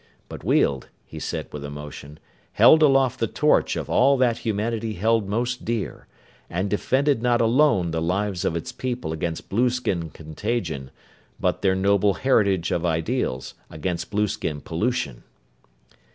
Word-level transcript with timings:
But 0.29 0.43
Weald, 0.43 0.87
he 1.05 1.19
said 1.19 1.49
with 1.53 1.63
emotion, 1.63 2.17
held 2.53 2.81
aloft 2.81 3.19
the 3.19 3.27
torch 3.27 3.75
of 3.75 3.87
all 3.87 4.17
that 4.17 4.39
humanity 4.39 4.93
held 4.93 5.29
most 5.29 5.63
dear, 5.63 6.07
and 6.49 6.71
defended 6.71 7.21
not 7.21 7.39
alone 7.39 7.91
the 7.91 8.01
lives 8.01 8.43
of 8.43 8.55
its 8.55 8.71
people 8.71 9.13
against 9.13 9.47
blueskin 9.47 10.09
contagion, 10.09 10.89
but 11.39 11.61
their 11.61 11.75
noble 11.75 12.15
heritage 12.15 12.71
of 12.71 12.83
ideals 12.83 13.53
against 13.69 14.09
blueskin 14.09 14.61
pollution. 14.61 15.21